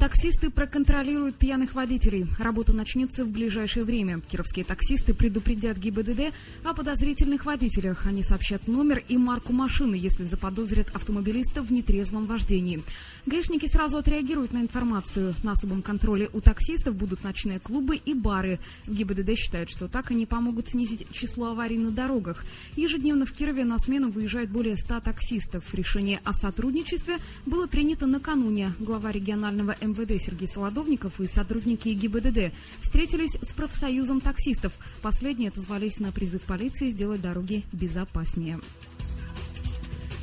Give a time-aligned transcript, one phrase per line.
[0.00, 2.24] Таксисты проконтролируют пьяных водителей.
[2.38, 4.20] Работа начнется в ближайшее время.
[4.30, 6.32] Кировские таксисты предупредят ГИБДД
[6.64, 8.06] о подозрительных водителях.
[8.06, 12.82] Они сообщат номер и марку машины, если заподозрят автомобилиста в нетрезвом вождении.
[13.26, 15.34] Гаишники сразу отреагируют на информацию.
[15.42, 18.58] На особом контроле у таксистов будут ночные клубы и бары.
[18.86, 22.46] В ГИБДД считают, что так они помогут снизить число аварий на дорогах.
[22.74, 25.74] Ежедневно в Кирове на смену выезжает более 100 таксистов.
[25.74, 28.72] Решение о сотрудничестве было принято накануне.
[28.78, 34.72] Глава регионального МВД Сергей Солодовников и сотрудники ГИБДД встретились с профсоюзом таксистов.
[35.02, 38.58] Последние отозвались на призыв полиции сделать дороги безопаснее.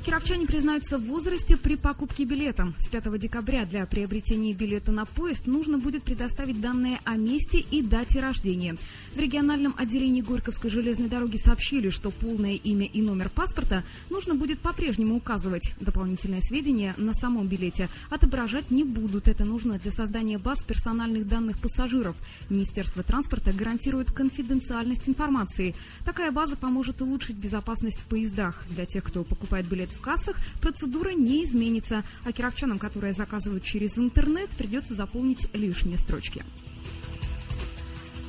[0.08, 2.72] Кировчане признаются в возрасте при покупке билета.
[2.80, 7.82] С 5 декабря для приобретения билета на поезд нужно будет предоставить данные о месте и
[7.82, 8.78] дате рождения.
[9.14, 14.60] В региональном отделении Горьковской железной дороги сообщили, что полное имя и номер паспорта нужно будет
[14.60, 15.74] по-прежнему указывать.
[15.82, 19.28] Дополнительные сведения на самом билете отображать не будут.
[19.28, 22.16] Это нужно для создания баз персональных данных пассажиров.
[22.50, 25.76] Министерство транспорта гарантирует конфиденциальность информации.
[26.06, 28.64] Такая база поможет улучшить безопасность в поездах.
[28.70, 33.98] Для тех, кто покупает билет в кассах процедура не изменится, а кировчанам, которые заказывают через
[33.98, 36.44] интернет, придется заполнить лишние строчки.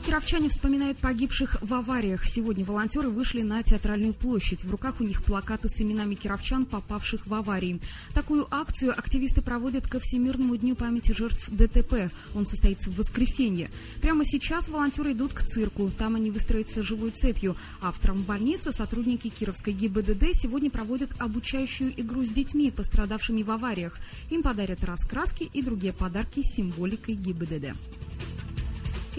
[0.09, 2.25] Кировчане вспоминают погибших в авариях.
[2.25, 4.65] Сегодня волонтеры вышли на театральную площадь.
[4.65, 7.79] В руках у них плакаты с именами кировчан, попавших в аварии.
[8.15, 12.11] Такую акцию активисты проводят ко Всемирному дню памяти жертв ДТП.
[12.35, 13.71] Он состоится в воскресенье.
[14.01, 15.91] Прямо сейчас волонтеры идут к цирку.
[15.91, 17.55] Там они выстроятся живой цепью.
[17.83, 23.99] А в травмбольнице сотрудники Кировской ГИБДД сегодня проводят обучающую игру с детьми, пострадавшими в авариях.
[24.31, 27.77] Им подарят раскраски и другие подарки с символикой ГИБДД.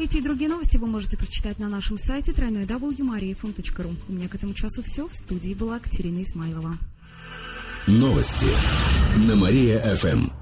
[0.02, 3.95] Эти и другие новости вы можете прочитать на нашем сайте www.mariafm.ru.
[4.08, 5.09] У меня к этому часу все.
[5.09, 6.78] В студии была Катерина Исмайлова.
[7.86, 8.47] Новости
[9.28, 10.40] на Мария-ФМ.